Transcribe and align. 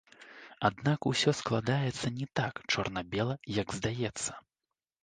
Аднак 0.69 0.99
усё 1.11 1.33
складаецца 1.41 2.07
не 2.17 2.27
так 2.41 2.53
чорна-бела, 2.77 3.35
як 3.61 3.67
здаецца. 3.83 4.31